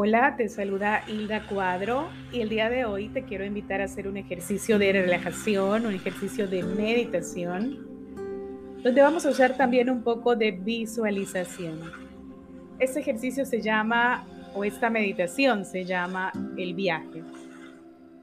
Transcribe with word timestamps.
Hola, 0.00 0.36
te 0.36 0.48
saluda 0.48 1.02
Hilda 1.08 1.44
Cuadro 1.48 2.06
y 2.30 2.40
el 2.40 2.48
día 2.48 2.70
de 2.70 2.84
hoy 2.84 3.08
te 3.08 3.24
quiero 3.24 3.44
invitar 3.44 3.80
a 3.80 3.86
hacer 3.86 4.06
un 4.06 4.16
ejercicio 4.16 4.78
de 4.78 4.92
relajación, 4.92 5.86
un 5.86 5.92
ejercicio 5.92 6.46
de 6.46 6.62
meditación, 6.62 7.84
donde 8.84 9.02
vamos 9.02 9.26
a 9.26 9.30
usar 9.30 9.56
también 9.56 9.90
un 9.90 10.04
poco 10.04 10.36
de 10.36 10.52
visualización. 10.52 11.80
Este 12.78 13.00
ejercicio 13.00 13.44
se 13.44 13.60
llama, 13.60 14.24
o 14.54 14.62
esta 14.62 14.88
meditación 14.88 15.64
se 15.64 15.84
llama 15.84 16.30
el 16.56 16.74
viaje, 16.74 17.24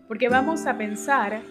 porque 0.07 0.29
vamos 0.29 0.65
a 0.67 0.77
pensar 0.77 1.41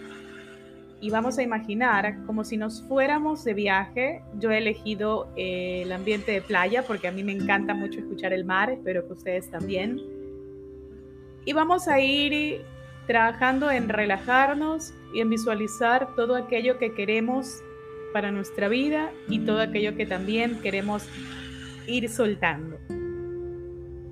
y 1.01 1.11
vamos 1.11 1.37
a 1.37 1.43
imaginar 1.43 2.25
como 2.25 2.43
si 2.43 2.57
nos 2.57 2.81
fuéramos 2.81 3.43
de 3.43 3.53
viaje. 3.53 4.23
Yo 4.39 4.49
he 4.49 4.57
elegido 4.57 5.31
eh, 5.35 5.83
el 5.83 5.91
ambiente 5.91 6.31
de 6.31 6.41
playa 6.41 6.81
porque 6.81 7.07
a 7.07 7.11
mí 7.11 7.23
me 7.23 7.31
encanta 7.31 7.75
mucho 7.75 7.99
escuchar 7.99 8.33
el 8.33 8.43
mar, 8.43 8.71
espero 8.71 9.05
que 9.05 9.13
ustedes 9.13 9.51
también. 9.51 10.14
Y 11.45 11.53
vamos 11.53 11.87
a 11.87 11.99
ir 11.99 12.61
trabajando 13.07 13.71
en 13.71 13.87
relajarnos 13.87 14.93
y 15.13 15.21
en 15.21 15.29
visualizar 15.29 16.15
todo 16.15 16.35
aquello 16.35 16.77
que 16.79 16.93
queremos 16.93 17.61
para 18.13 18.31
nuestra 18.31 18.67
vida 18.67 19.11
y 19.29 19.39
todo 19.39 19.61
aquello 19.61 19.95
que 19.95 20.05
también 20.05 20.59
queremos 20.61 21.07
ir 21.87 22.09
soltando. 22.09 22.77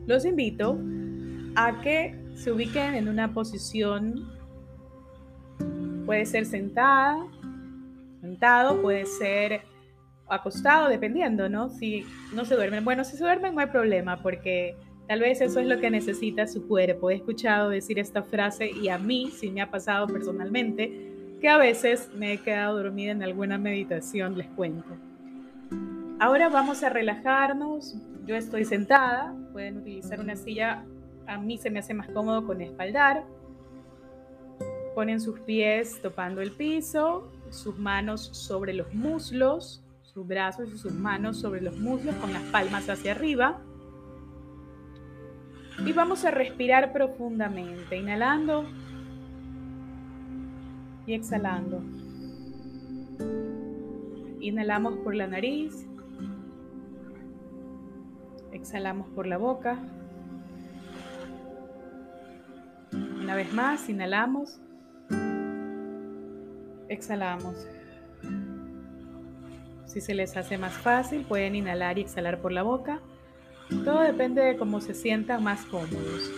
Los 0.06 0.26
invito 0.26 0.78
a 1.56 1.82
que 1.82 2.16
se 2.36 2.52
ubiquen 2.52 2.96
en 2.96 3.08
una 3.08 3.34
posición 3.34 4.34
Puede 6.06 6.26
ser 6.26 6.46
sentada, 6.46 7.18
sentado, 8.20 8.82
puede 8.82 9.06
ser 9.06 9.62
acostado, 10.28 10.90
dependiendo, 10.90 11.48
¿no? 11.48 11.70
Si 11.70 12.06
no 12.34 12.44
se 12.44 12.56
duermen. 12.56 12.84
Bueno, 12.84 13.04
si 13.04 13.16
se 13.16 13.24
duermen 13.24 13.56
no 13.56 13.62
hay 13.62 13.68
problema 13.68 14.22
porque 14.22 14.76
tal 15.08 15.20
vez 15.20 15.42
eso 15.42 15.60
es 15.60 15.68
lo 15.68 15.80
que 15.80 15.90
necesita 15.90 16.48
su 16.48 16.68
cuerpo. 16.68 17.10
He 17.10 17.16
escuchado 17.16 17.70
decir 17.70 18.00
esta 18.00 18.24
frase 18.24 18.70
y 18.72 18.90
a 18.90 18.98
mí 18.98 19.32
sí 19.32 19.50
me 19.50 19.62
ha 19.62 19.70
pasado 19.70 20.08
personalmente 20.08 21.12
que 21.42 21.50
a 21.50 21.58
veces 21.58 22.10
me 22.16 22.34
he 22.34 22.38
quedado 22.38 22.82
dormida 22.82 23.12
en 23.12 23.22
alguna 23.22 23.58
meditación, 23.58 24.38
les 24.38 24.48
cuento. 24.48 24.96
Ahora 26.20 26.48
vamos 26.48 26.84
a 26.84 26.90
relajarnos. 26.90 27.96
Yo 28.26 28.36
estoy 28.36 28.64
sentada, 28.64 29.36
pueden 29.52 29.80
utilizar 29.80 30.22
una 30.22 30.38
silla, 30.38 30.86
a 31.28 31.38
mí 31.38 31.58
se 31.58 31.70
me 31.70 31.80
hace 31.80 31.94
más 31.94 32.08
cómodo 32.08 32.46
con 32.48 32.62
espaldar. 32.62 33.26
Ponen 34.96 35.20
sus 35.20 35.40
pies 35.42 36.00
topando 36.02 36.40
el 36.40 36.52
piso, 36.52 37.30
sus 37.50 37.78
manos 37.78 38.22
sobre 38.22 38.74
los 38.74 38.94
muslos, 38.94 39.84
sus 40.02 40.26
brazos 40.26 40.70
y 40.74 40.78
sus 40.78 40.94
manos 40.94 41.42
sobre 41.42 41.60
los 41.60 41.78
muslos 41.78 42.16
con 42.16 42.32
las 42.32 42.44
palmas 42.44 42.90
hacia 42.90 43.12
arriba. 43.12 43.60
Y 45.86 45.92
vamos 45.94 46.26
a 46.26 46.32
respirar 46.32 46.94
profundamente, 46.94 47.98
inhalando 47.98 48.66
y 51.06 51.14
exhalando. 51.14 51.82
Inhalamos 54.40 54.96
por 55.04 55.16
la 55.16 55.28
nariz, 55.28 55.88
exhalamos 58.52 59.10
por 59.10 59.28
la 59.28 59.38
boca. 59.38 59.78
Una 62.94 63.36
vez 63.36 63.54
más, 63.54 63.90
inhalamos 63.90 64.60
exhalamos. 66.94 67.68
Si 69.86 70.02
se 70.02 70.14
les 70.14 70.38
hace 70.38 70.58
más 70.58 70.74
fácil, 70.74 71.24
pueden 71.24 71.56
inhalar 71.56 71.98
y 71.98 72.02
exhalar 72.02 72.40
por 72.40 72.52
la 72.52 72.64
boca. 72.64 73.02
Todo 73.70 74.02
depende 74.02 74.42
de 74.42 74.58
cómo 74.58 74.82
se 74.82 74.94
sientan 74.94 75.44
más 75.44 75.66
cómodos. 75.66 76.32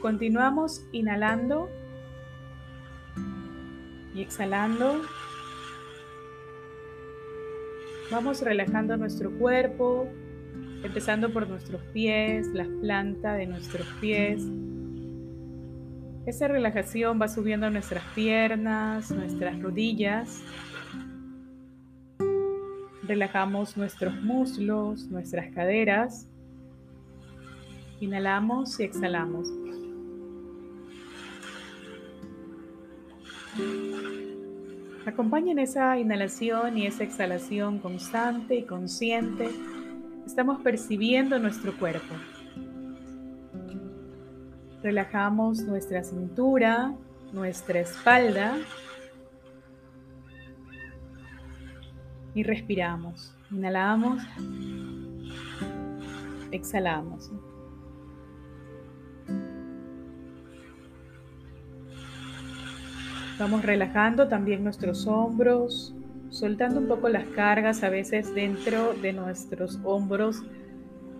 Continuamos 0.00 0.84
inhalando 0.92 1.68
y 4.14 4.22
exhalando. 4.22 5.02
Vamos 8.10 8.42
relajando 8.42 8.96
nuestro 8.96 9.30
cuerpo, 9.30 10.08
empezando 10.82 11.32
por 11.32 11.48
nuestros 11.48 11.82
pies, 11.92 12.48
la 12.48 12.66
planta 12.80 13.34
de 13.34 13.46
nuestros 13.46 13.86
pies, 14.00 14.44
esa 16.26 16.48
relajación 16.48 17.20
va 17.20 17.28
subiendo 17.28 17.68
nuestras 17.70 18.04
piernas, 18.14 19.10
nuestras 19.10 19.60
rodillas. 19.60 20.42
Relajamos 23.02 23.76
nuestros 23.76 24.14
muslos, 24.22 25.08
nuestras 25.10 25.52
caderas. 25.52 26.28
Inhalamos 28.00 28.80
y 28.80 28.84
exhalamos. 28.84 29.48
Acompañen 35.06 35.58
esa 35.58 35.98
inhalación 35.98 36.78
y 36.78 36.86
esa 36.86 37.04
exhalación 37.04 37.78
constante 37.78 38.56
y 38.56 38.62
consciente. 38.64 39.50
Estamos 40.26 40.60
percibiendo 40.62 41.38
nuestro 41.38 41.76
cuerpo. 41.76 42.14
Relajamos 44.82 45.60
nuestra 45.62 46.02
cintura, 46.02 46.94
nuestra 47.32 47.80
espalda 47.80 48.56
y 52.34 52.42
respiramos. 52.44 53.34
Inhalamos, 53.50 54.22
exhalamos. 56.50 57.30
Vamos 63.40 63.64
relajando 63.64 64.28
también 64.28 64.62
nuestros 64.62 65.06
hombros, 65.06 65.94
soltando 66.28 66.78
un 66.78 66.88
poco 66.88 67.08
las 67.08 67.24
cargas 67.28 67.82
a 67.82 67.88
veces 67.88 68.34
dentro 68.34 68.92
de 68.92 69.14
nuestros 69.14 69.80
hombros 69.82 70.42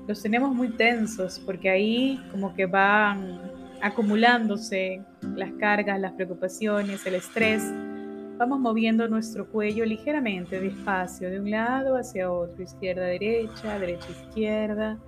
los 0.07 0.23
tenemos 0.23 0.55
muy 0.55 0.69
tensos 0.77 1.41
porque 1.47 1.71
ahí 1.71 2.23
como 2.31 2.55
que 2.55 2.67
van 2.67 3.41
acumulándose 3.81 5.03
las 5.35 5.51
cargas, 5.53 5.99
las 5.99 6.13
preocupaciones, 6.13 7.07
el 7.07 7.15
estrés. 7.15 7.63
Vamos 8.37 8.61
moviendo 8.61 9.09
nuestro 9.09 9.47
cuello 9.47 9.87
ligeramente, 9.87 10.61
despacio, 10.61 11.31
de 11.31 11.41
un 11.41 11.51
lado 11.51 11.97
hacia 11.97 12.31
otro, 12.31 12.63
izquierda, 12.63 13.07
derecha, 13.07 13.79
derecha, 13.79 14.11
izquierda, 14.11 14.99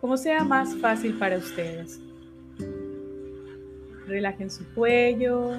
como 0.00 0.16
sea 0.16 0.42
más 0.42 0.74
fácil 0.78 1.16
para 1.20 1.38
ustedes. 1.38 2.00
Relajen 4.08 4.50
su 4.50 4.64
cuello, 4.74 5.52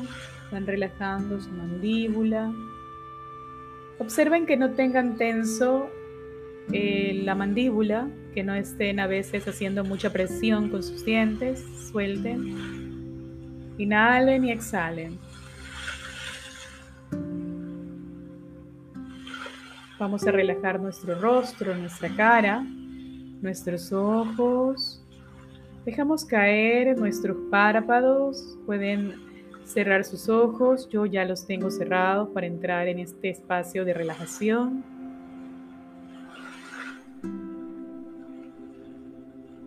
van 0.51 0.65
relajando 0.65 1.39
su 1.39 1.49
mandíbula. 1.51 2.51
Observen 3.99 4.45
que 4.45 4.57
no 4.57 4.71
tengan 4.71 5.17
tenso 5.17 5.89
eh, 6.71 7.21
la 7.23 7.35
mandíbula, 7.35 8.07
que 8.33 8.43
no 8.43 8.53
estén 8.53 8.99
a 8.99 9.07
veces 9.07 9.47
haciendo 9.47 9.83
mucha 9.83 10.11
presión 10.11 10.69
con 10.69 10.83
sus 10.83 11.03
dientes, 11.03 11.65
suelten. 11.91 13.73
Inhalen 13.77 14.45
y 14.45 14.51
exhalen. 14.51 15.17
Vamos 19.99 20.25
a 20.25 20.31
relajar 20.31 20.79
nuestro 20.79 21.19
rostro, 21.19 21.75
nuestra 21.75 22.07
cara, 22.15 22.63
nuestros 23.41 23.91
ojos. 23.91 25.03
Dejamos 25.85 26.23
caer 26.23 26.97
nuestros 26.97 27.35
párpados. 27.51 28.57
Pueden 28.65 29.28
cerrar 29.69 30.03
sus 30.03 30.29
ojos. 30.29 30.89
Yo 30.89 31.05
ya 31.05 31.25
los 31.25 31.45
tengo 31.45 31.69
cerrados 31.69 32.29
para 32.29 32.47
entrar 32.47 32.87
en 32.87 32.99
este 32.99 33.29
espacio 33.29 33.85
de 33.85 33.93
relajación. 33.93 34.83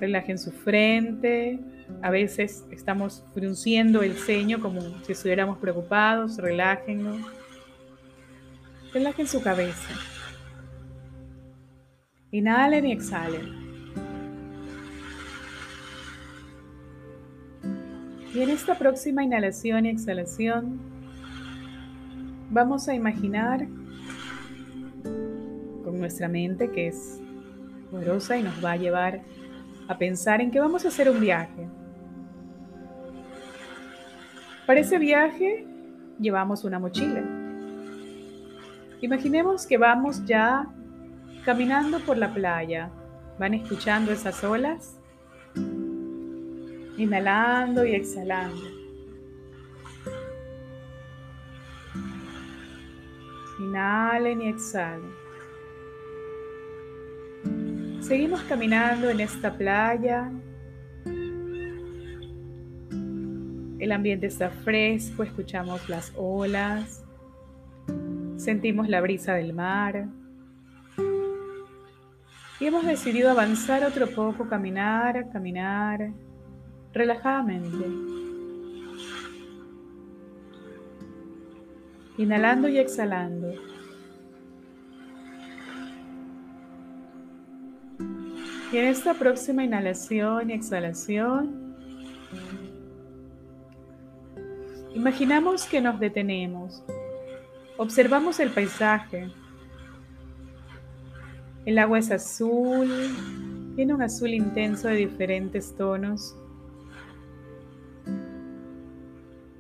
Relajen 0.01 0.39
su 0.39 0.51
frente. 0.51 1.61
A 2.03 2.11
veces 2.11 2.67
estamos 2.73 3.25
frunciendo 3.33 4.03
el 4.03 4.15
ceño 4.15 4.61
como 4.61 4.81
si 5.05 5.13
estuviéramos 5.13 5.59
preocupados. 5.59 6.37
Relájenlo. 6.37 7.17
Relajen 8.93 9.29
su 9.29 9.41
cabeza. 9.41 9.95
Inhalen 12.33 12.87
y 12.87 12.93
exhalen. 12.93 13.62
Y 18.35 18.41
en 18.41 18.49
esta 18.49 18.79
próxima 18.79 19.23
inhalación 19.23 19.85
y 19.85 19.91
exhalación 19.91 20.81
vamos 22.51 22.89
a 22.89 22.95
imaginar 22.95 23.67
con 25.85 25.99
nuestra 25.99 26.29
mente 26.29 26.71
que 26.71 26.89
es 26.89 27.21
poderosa 27.91 28.39
y 28.39 28.43
nos 28.43 28.65
va 28.65 28.73
a 28.73 28.77
llevar 28.77 29.21
a 29.87 29.99
pensar 29.99 30.41
en 30.41 30.51
que 30.51 30.61
vamos 30.61 30.87
a 30.87 30.89
hacer 30.89 31.11
un 31.11 31.21
viaje. 31.21 31.69
Para 34.67 34.81
ese 34.81 34.99
viaje 34.99 35.67
llevamos 36.19 36.65
una 36.65 36.79
mochila. 36.79 37.23
Imaginemos 39.03 39.67
que 39.67 39.77
vamos 39.77 40.25
ya 40.25 40.67
caminando 41.45 42.01
por 42.01 42.17
la 42.17 42.33
playa. 42.33 42.91
¿Van 43.39 43.53
escuchando 43.53 44.13
esas 44.13 44.43
olas? 44.43 45.02
Inhalando 46.97 47.85
y 47.87 47.95
exhalando. 47.95 48.61
Inhalen 53.61 54.43
y 54.43 54.49
exhalen. 54.49 55.23
Seguimos 58.03 58.43
caminando 58.43 59.09
en 59.09 59.21
esta 59.21 59.57
playa. 59.57 60.31
El 63.79 63.91
ambiente 63.91 64.27
está 64.27 64.51
fresco, 64.51 65.23
escuchamos 65.23 65.89
las 65.89 66.13
olas, 66.17 67.05
sentimos 68.37 68.89
la 68.89 69.01
brisa 69.01 69.35
del 69.35 69.55
mar. 69.55 70.09
Y 72.61 72.67
hemos 72.67 72.85
decidido 72.85 73.31
avanzar 73.31 73.83
otro 73.85 74.07
poco, 74.09 74.49
caminar, 74.49 75.31
caminar, 75.33 76.13
relajadamente. 76.93 77.87
Inhalando 82.19 82.69
y 82.69 82.79
exhalando. 82.79 83.55
Y 88.73 88.79
en 88.79 88.87
esta 88.87 89.13
próxima 89.13 89.65
inhalación 89.65 90.49
y 90.49 90.55
exhalación, 90.55 91.75
imaginamos 94.95 95.67
que 95.67 95.83
nos 95.83 96.01
detenemos, 96.01 96.83
observamos 97.77 98.41
el 98.41 98.51
paisaje. 98.51 99.31
El 101.67 101.79
agua 101.79 101.99
es 101.99 102.11
azul, 102.11 102.91
tiene 103.77 103.93
un 103.93 104.01
azul 104.01 104.31
intenso 104.31 104.89
de 104.89 104.97
diferentes 104.97 105.77
tonos. 105.77 106.35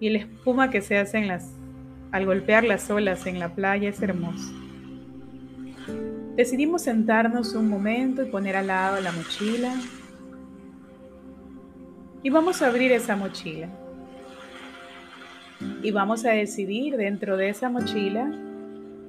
Y 0.02 0.10
la 0.10 0.18
espuma 0.18 0.68
que 0.68 0.80
se 0.80 0.98
hace 0.98 1.30
al 2.10 2.26
golpear 2.26 2.64
las 2.64 2.90
olas 2.90 3.24
en 3.28 3.38
la 3.38 3.54
playa 3.54 3.88
es 3.88 4.02
hermoso. 4.02 4.52
Decidimos 6.34 6.82
sentarnos 6.82 7.54
un 7.54 7.68
momento 7.68 8.20
y 8.20 8.28
poner 8.28 8.56
al 8.56 8.66
lado 8.66 9.00
la 9.00 9.12
mochila. 9.12 9.72
Y 12.20 12.30
vamos 12.30 12.62
a 12.62 12.66
abrir 12.66 12.90
esa 12.90 13.14
mochila. 13.14 13.68
Y 15.84 15.92
vamos 15.92 16.24
a 16.24 16.30
decidir 16.30 16.96
dentro 16.96 17.36
de 17.36 17.50
esa 17.50 17.70
mochila, 17.70 18.28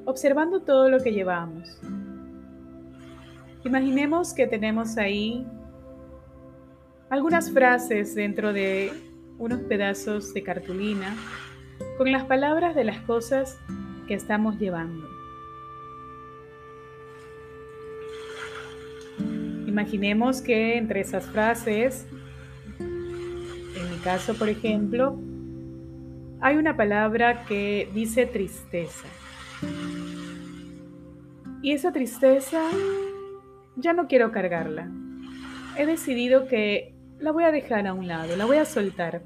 observando 0.05 0.61
todo 0.61 0.89
lo 0.89 0.99
que 0.99 1.11
llevamos. 1.11 1.75
Imaginemos 3.65 4.31
que 4.31 4.45
tenemos 4.45 4.95
ahí 4.99 5.43
algunas 7.09 7.51
frases 7.51 8.13
dentro 8.13 8.53
de 8.53 9.12
unos 9.37 9.61
pedazos 9.61 10.33
de 10.33 10.43
cartulina 10.43 11.15
con 11.97 12.11
las 12.11 12.25
palabras 12.25 12.75
de 12.75 12.83
las 12.83 12.99
cosas 13.01 13.59
que 14.07 14.13
estamos 14.13 14.59
llevando. 14.59 15.07
Imaginemos 19.67 20.41
que 20.41 20.77
entre 20.77 21.01
esas 21.01 21.25
frases, 21.25 22.05
en 22.79 23.91
mi 23.91 23.97
caso 24.03 24.35
por 24.35 24.49
ejemplo, 24.49 25.19
hay 26.41 26.57
una 26.57 26.75
palabra 26.75 27.45
que 27.45 27.89
dice 27.93 28.25
tristeza. 28.25 29.07
Y 31.61 31.71
esa 31.71 31.93
tristeza 31.93 32.61
ya 33.77 33.93
no 33.93 34.07
quiero 34.07 34.31
cargarla. 34.31 34.91
He 35.77 35.85
decidido 35.85 36.47
que 36.47 36.92
la 37.23 37.31
voy 37.31 37.45
a 37.45 37.51
dejar 37.51 37.87
a 37.87 37.93
un 37.93 38.05
lado, 38.05 38.35
la 38.35 38.43
voy 38.43 38.57
a 38.57 38.65
soltar. 38.65 39.21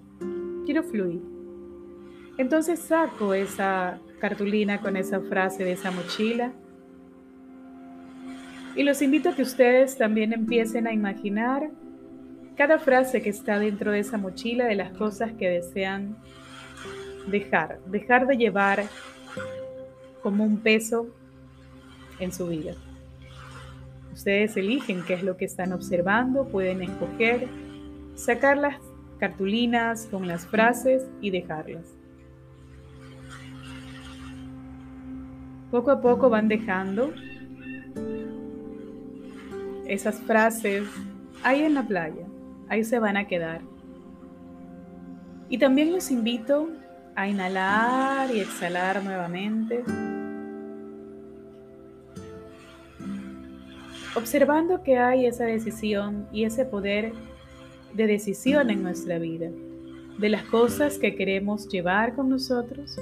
Quiero 0.65 0.83
fluir. 0.83 1.19
Entonces 2.37 2.79
saco 2.79 3.33
esa 3.33 3.99
cartulina 4.19 4.79
con 4.81 4.95
esa 4.95 5.19
frase 5.21 5.63
de 5.63 5.71
esa 5.71 5.89
mochila 5.89 6.53
y 8.75 8.83
los 8.83 9.01
invito 9.01 9.29
a 9.29 9.35
que 9.35 9.41
ustedes 9.41 9.97
también 9.97 10.31
empiecen 10.31 10.85
a 10.85 10.93
imaginar 10.93 11.71
cada 12.55 12.77
frase 12.77 13.23
que 13.23 13.31
está 13.31 13.57
dentro 13.57 13.91
de 13.91 13.99
esa 13.99 14.19
mochila 14.19 14.65
de 14.65 14.75
las 14.75 14.91
cosas 14.91 15.31
que 15.31 15.49
desean 15.49 16.17
dejar, 17.25 17.79
dejar 17.87 18.27
de 18.27 18.37
llevar 18.37 18.83
como 20.21 20.43
un 20.43 20.59
peso 20.59 21.07
en 22.19 22.31
su 22.31 22.47
vida. 22.47 22.75
Ustedes 24.13 24.55
eligen 24.55 25.03
qué 25.03 25.15
es 25.15 25.23
lo 25.23 25.35
que 25.35 25.45
están 25.45 25.73
observando, 25.73 26.47
pueden 26.47 26.83
escoger, 26.83 27.47
sacar 28.17 28.57
las 28.57 28.75
cartulinas 29.19 30.07
con 30.07 30.27
las 30.27 30.45
frases 30.47 31.07
y 31.21 31.29
dejarlas. 31.29 31.85
Poco 35.71 35.91
a 35.91 36.01
poco 36.01 36.29
van 36.29 36.47
dejando 36.47 37.13
esas 39.85 40.19
frases 40.21 40.83
ahí 41.43 41.61
en 41.63 41.75
la 41.75 41.83
playa, 41.83 42.25
ahí 42.69 42.83
se 42.83 42.99
van 42.99 43.17
a 43.17 43.27
quedar. 43.27 43.61
Y 45.49 45.59
también 45.59 45.91
los 45.93 46.09
invito 46.11 46.69
a 47.15 47.27
inhalar 47.27 48.33
y 48.33 48.39
exhalar 48.39 49.03
nuevamente, 49.03 49.83
observando 54.15 54.81
que 54.83 54.97
hay 54.97 55.25
esa 55.25 55.45
decisión 55.45 56.27
y 56.31 56.45
ese 56.45 56.65
poder 56.65 57.13
de 57.97 58.07
decisión 58.07 58.69
en 58.69 58.83
nuestra 58.83 59.17
vida, 59.17 59.49
de 60.19 60.29
las 60.29 60.43
cosas 60.43 60.99
que 60.99 61.15
queremos 61.15 61.67
llevar 61.67 62.15
con 62.15 62.29
nosotros 62.29 62.97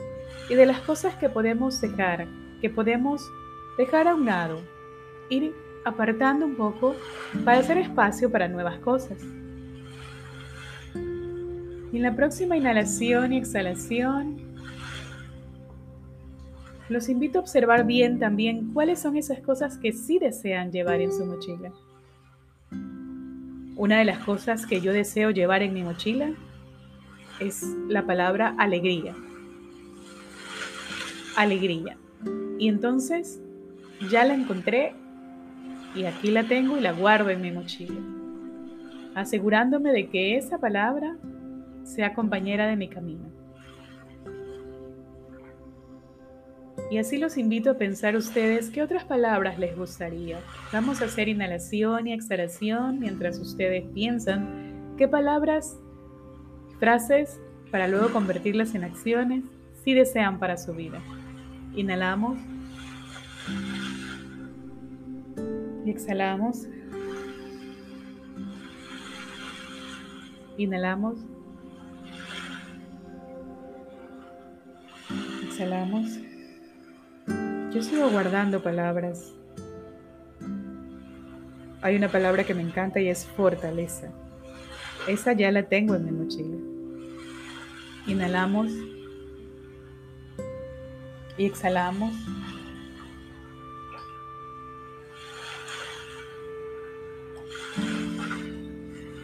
y 0.49 0.55
de 0.55 0.65
las 0.65 0.79
cosas 0.79 1.15
que 1.17 1.29
podemos 1.29 1.81
dejar 1.81 2.27
que 2.61 2.69
podemos 2.69 3.29
dejar 3.77 4.07
a 4.07 4.15
un 4.15 4.25
lado, 4.25 4.61
ir 5.29 5.53
apartando 5.83 6.45
un 6.45 6.55
poco 6.55 6.95
para 7.43 7.59
hacer 7.59 7.77
espacio 7.77 8.31
para 8.31 8.47
nuevas 8.47 8.79
cosas. 8.79 9.21
Y 11.91 11.97
en 11.97 12.01
la 12.01 12.15
próxima 12.15 12.55
inhalación 12.55 13.33
y 13.33 13.37
exhalación, 13.37 14.37
los 16.87 17.09
invito 17.09 17.39
a 17.39 17.41
observar 17.41 17.85
bien 17.85 18.17
también 18.17 18.71
cuáles 18.73 18.99
son 18.99 19.17
esas 19.17 19.41
cosas 19.41 19.77
que 19.77 19.91
sí 19.91 20.19
desean 20.19 20.71
llevar 20.71 21.01
en 21.01 21.11
su 21.11 21.25
mochila. 21.25 21.71
Una 23.75 23.99
de 23.99 24.05
las 24.05 24.19
cosas 24.19 24.65
que 24.65 24.79
yo 24.79 24.93
deseo 24.93 25.31
llevar 25.31 25.61
en 25.61 25.73
mi 25.73 25.83
mochila 25.83 26.29
es 27.41 27.63
la 27.89 28.05
palabra 28.05 28.55
alegría. 28.57 29.13
Alegría. 31.35 31.97
Y 32.57 32.69
entonces 32.69 33.41
ya 34.09 34.23
la 34.23 34.33
encontré 34.33 34.93
y 35.93 36.05
aquí 36.05 36.31
la 36.31 36.45
tengo 36.45 36.77
y 36.77 36.81
la 36.81 36.93
guardo 36.93 37.29
en 37.29 37.41
mi 37.41 37.51
mochila, 37.51 37.99
asegurándome 39.13 39.91
de 39.91 40.09
que 40.09 40.37
esa 40.37 40.57
palabra 40.57 41.17
sea 41.83 42.13
compañera 42.13 42.67
de 42.67 42.77
mi 42.77 42.87
camino. 42.87 43.34
Y 46.91 46.99
así 46.99 47.17
los 47.17 47.37
invito 47.37 47.71
a 47.71 47.77
pensar 47.77 48.15
ustedes 48.15 48.69
qué 48.69 48.83
otras 48.83 49.05
palabras 49.05 49.57
les 49.57 49.75
gustaría. 49.75 50.39
Vamos 50.71 51.01
a 51.01 51.05
hacer 51.05 51.27
inhalación 51.27 52.07
y 52.07 52.13
exhalación 52.13 52.99
mientras 52.99 53.39
ustedes 53.39 53.85
piensan 53.93 54.93
qué 54.97 55.07
palabras, 55.07 55.77
frases, 56.79 57.39
para 57.71 57.87
luego 57.87 58.11
convertirlas 58.11 58.75
en 58.75 58.83
acciones, 58.83 59.43
si 59.83 59.93
desean 59.93 60.39
para 60.39 60.57
su 60.57 60.73
vida. 60.73 61.01
Inhalamos. 61.75 62.37
Y 65.85 65.89
exhalamos. 65.89 66.67
Inhalamos. 70.57 71.17
Exhalamos. 75.43 76.24
Yo 77.75 77.83
sigo 77.83 78.09
guardando 78.09 78.63
palabras. 78.63 79.33
Hay 81.81 81.97
una 81.97 82.07
palabra 82.07 82.45
que 82.45 82.53
me 82.53 82.61
encanta 82.61 83.01
y 83.01 83.09
es 83.09 83.25
fortaleza. 83.25 84.13
Esa 85.09 85.33
ya 85.33 85.51
la 85.51 85.63
tengo 85.63 85.93
en 85.95 86.05
mi 86.05 86.11
mochila. 86.11 86.55
Inhalamos 88.07 88.71
y 91.37 91.45
exhalamos. 91.45 92.13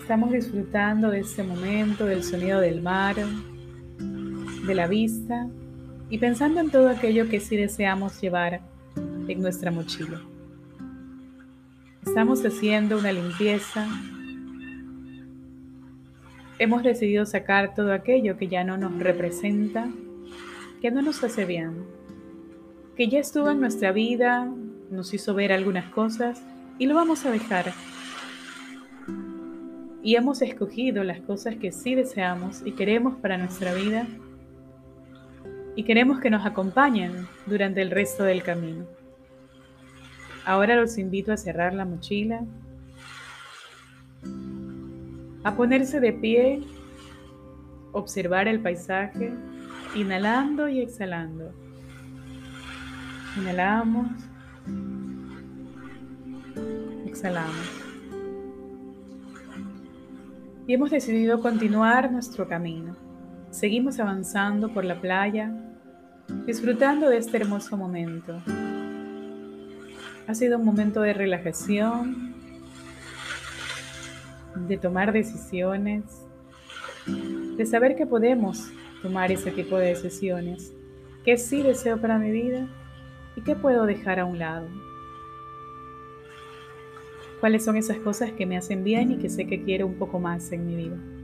Estamos 0.01 0.33
disfrutando 0.33 1.09
de 1.09 1.21
este 1.21 1.41
momento, 1.43 2.03
del 2.03 2.21
sonido 2.21 2.59
del 2.59 2.81
mar, 2.81 3.15
de 3.15 4.75
la 4.75 4.87
vista 4.87 5.47
y 6.11 6.19
pensando 6.19 6.59
en 6.59 6.69
todo 6.69 6.89
aquello 6.89 7.27
que 7.27 7.39
sí 7.39 7.57
deseamos 7.57 8.21
llevar 8.21 8.61
en 9.27 9.41
nuestra 9.41 9.71
mochila. 9.71 10.21
Estamos 12.05 12.45
haciendo 12.45 12.99
una 12.99 13.11
limpieza 13.11 13.87
hemos 16.61 16.83
decidido 16.83 17.25
sacar 17.25 17.73
todo 17.73 17.91
aquello 17.91 18.37
que 18.37 18.47
ya 18.47 18.63
no 18.63 18.77
nos 18.77 18.95
representa, 18.99 19.89
que 20.79 20.91
no 20.91 21.01
nos 21.01 21.23
hace 21.23 21.43
bien, 21.45 21.85
que 22.95 23.07
ya 23.07 23.17
estuvo 23.17 23.49
en 23.49 23.59
nuestra 23.59 23.91
vida, 23.91 24.47
nos 24.91 25.11
hizo 25.15 25.33
ver 25.33 25.51
algunas 25.53 25.89
cosas 25.91 26.39
y 26.77 26.85
lo 26.85 26.93
vamos 26.93 27.25
a 27.25 27.31
dejar. 27.31 27.73
Y 30.03 30.17
hemos 30.17 30.43
escogido 30.43 31.03
las 31.03 31.21
cosas 31.21 31.55
que 31.55 31.71
sí 31.71 31.95
deseamos 31.95 32.61
y 32.63 32.73
queremos 32.73 33.15
para 33.15 33.39
nuestra 33.39 33.73
vida 33.73 34.05
y 35.75 35.83
queremos 35.83 36.19
que 36.19 36.29
nos 36.29 36.45
acompañen 36.45 37.27
durante 37.45 37.81
el 37.81 37.91
resto 37.91 38.23
del 38.23 38.43
camino. 38.43 38.85
Ahora 40.45 40.75
los 40.75 40.97
invito 40.97 41.31
a 41.31 41.37
cerrar 41.37 41.73
la 41.73 41.85
mochila 41.85 42.41
a 45.43 45.55
ponerse 45.55 45.99
de 45.99 46.13
pie, 46.13 46.61
observar 47.91 48.47
el 48.47 48.59
paisaje, 48.59 49.33
inhalando 49.95 50.67
y 50.69 50.81
exhalando. 50.81 51.51
Inhalamos, 53.37 54.07
exhalamos. 57.05 57.81
Y 60.67 60.73
hemos 60.73 60.91
decidido 60.91 61.41
continuar 61.41 62.11
nuestro 62.11 62.47
camino. 62.47 62.95
Seguimos 63.51 63.99
avanzando 63.99 64.73
por 64.73 64.85
la 64.85 65.01
playa, 65.01 65.51
disfrutando 66.47 67.09
de 67.09 67.17
este 67.17 67.35
hermoso 67.35 67.75
momento. 67.75 68.41
Ha 70.25 70.33
sido 70.33 70.57
un 70.57 70.63
momento 70.63 71.01
de 71.01 71.13
relajación, 71.13 72.33
de 74.55 74.77
tomar 74.77 75.11
decisiones, 75.11 76.03
de 77.57 77.65
saber 77.65 77.97
que 77.97 78.05
podemos 78.05 78.71
tomar 79.01 79.33
ese 79.33 79.51
tipo 79.51 79.77
de 79.77 79.87
decisiones, 79.87 80.71
qué 81.25 81.37
sí 81.37 81.61
deseo 81.61 81.99
para 81.99 82.17
mi 82.17 82.31
vida 82.31 82.69
y 83.35 83.41
qué 83.41 83.57
puedo 83.57 83.85
dejar 83.85 84.21
a 84.21 84.25
un 84.25 84.39
lado. 84.39 84.69
¿Cuáles 87.41 87.65
son 87.65 87.75
esas 87.75 87.97
cosas 87.97 88.31
que 88.31 88.45
me 88.45 88.55
hacen 88.55 88.85
bien 88.85 89.11
y 89.11 89.17
que 89.17 89.29
sé 89.29 89.45
que 89.45 89.61
quiero 89.61 89.87
un 89.87 89.95
poco 89.95 90.19
más 90.19 90.53
en 90.53 90.65
mi 90.65 90.75
vida? 90.77 91.20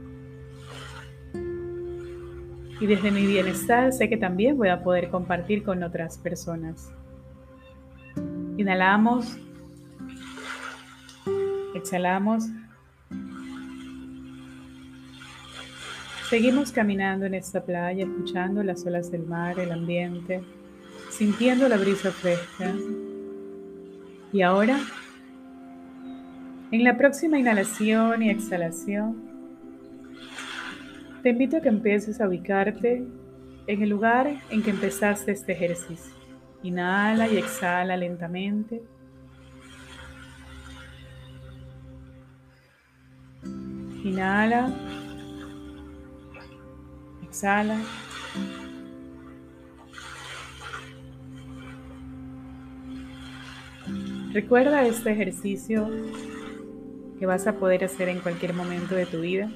Y 2.80 2.86
desde 2.86 3.10
mi 3.10 3.26
bienestar 3.26 3.92
sé 3.92 4.08
que 4.08 4.16
también 4.16 4.56
voy 4.56 4.68
a 4.68 4.82
poder 4.82 5.10
compartir 5.10 5.62
con 5.62 5.82
otras 5.82 6.18
personas. 6.18 6.92
Inhalamos, 8.56 9.36
exhalamos 11.74 12.44
Seguimos 16.28 16.72
caminando 16.72 17.24
en 17.24 17.32
esta 17.32 17.64
playa, 17.64 18.04
escuchando 18.04 18.62
las 18.62 18.84
olas 18.84 19.10
del 19.10 19.22
mar, 19.22 19.58
el 19.58 19.72
ambiente, 19.72 20.42
sintiendo 21.08 21.66
la 21.70 21.78
brisa 21.78 22.10
fresca. 22.10 22.74
Y 24.30 24.42
ahora, 24.42 24.78
en 26.70 26.84
la 26.84 26.98
próxima 26.98 27.38
inhalación 27.38 28.22
y 28.22 28.28
exhalación, 28.28 29.27
te 31.22 31.30
invito 31.30 31.56
a 31.56 31.60
que 31.60 31.68
empieces 31.68 32.20
a 32.20 32.28
ubicarte 32.28 33.04
en 33.66 33.82
el 33.82 33.88
lugar 33.88 34.40
en 34.50 34.62
que 34.62 34.70
empezaste 34.70 35.32
este 35.32 35.52
ejercicio. 35.52 36.14
Inhala 36.62 37.28
y 37.28 37.36
exhala 37.36 37.96
lentamente. 37.96 38.82
Inhala 44.04 44.72
exhala. 47.22 47.78
Recuerda 54.32 54.86
este 54.86 55.10
ejercicio 55.12 55.90
que 57.18 57.26
vas 57.26 57.46
a 57.46 57.54
poder 57.54 57.84
hacer 57.84 58.08
en 58.08 58.20
cualquier 58.20 58.54
momento 58.54 58.94
de 58.94 59.06
tu 59.06 59.20
vida 59.20 59.50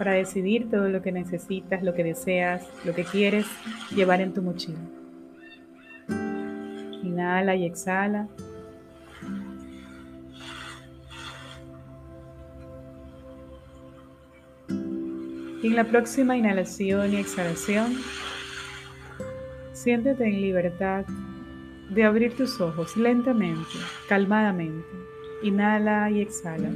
para 0.00 0.12
decidir 0.12 0.70
todo 0.70 0.88
lo 0.88 1.02
que 1.02 1.12
necesitas, 1.12 1.82
lo 1.82 1.92
que 1.92 2.02
deseas, 2.02 2.66
lo 2.86 2.94
que 2.94 3.04
quieres 3.04 3.44
llevar 3.94 4.22
en 4.22 4.32
tu 4.32 4.40
mochila. 4.40 4.78
Inhala 7.02 7.54
y 7.54 7.66
exhala. 7.66 8.26
Y 15.62 15.66
en 15.66 15.76
la 15.76 15.84
próxima 15.84 16.34
inhalación 16.34 17.12
y 17.12 17.16
exhalación, 17.18 17.98
siéntete 19.74 20.24
en 20.24 20.40
libertad 20.40 21.04
de 21.90 22.04
abrir 22.04 22.34
tus 22.34 22.58
ojos 22.58 22.96
lentamente, 22.96 23.76
calmadamente. 24.08 24.88
Inhala 25.42 26.10
y 26.10 26.22
exhala. 26.22 26.70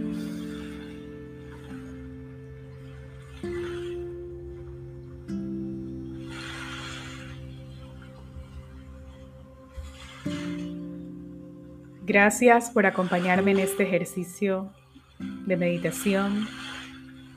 Gracias 12.15 12.71
por 12.71 12.87
acompañarme 12.87 13.51
en 13.51 13.59
este 13.59 13.83
ejercicio 13.83 14.71
de 15.19 15.57
meditación, 15.57 16.47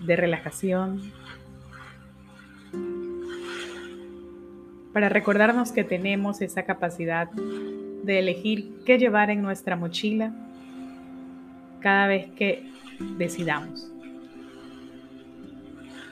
de 0.05 0.15
relajación, 0.15 1.01
para 4.93 5.09
recordarnos 5.09 5.71
que 5.71 5.83
tenemos 5.83 6.41
esa 6.41 6.61
capacidad 6.61 7.27
de 7.31 8.19
elegir 8.19 8.71
qué 8.85 8.99
llevar 8.99 9.31
en 9.31 9.41
nuestra 9.41 9.75
mochila 9.75 10.31
cada 11.79 12.05
vez 12.05 12.29
que 12.35 12.71
decidamos. 13.17 13.91